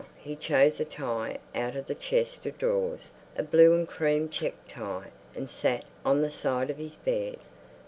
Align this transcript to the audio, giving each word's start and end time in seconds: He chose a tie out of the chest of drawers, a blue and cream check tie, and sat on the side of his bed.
He 0.17 0.35
chose 0.35 0.79
a 0.79 0.83
tie 0.85 1.37
out 1.53 1.75
of 1.75 1.85
the 1.85 1.93
chest 1.93 2.47
of 2.47 2.57
drawers, 2.57 3.11
a 3.37 3.43
blue 3.43 3.75
and 3.75 3.87
cream 3.87 4.29
check 4.29 4.55
tie, 4.67 5.11
and 5.35 5.47
sat 5.47 5.85
on 6.03 6.23
the 6.23 6.31
side 6.31 6.71
of 6.71 6.77
his 6.77 6.95
bed. 6.95 7.37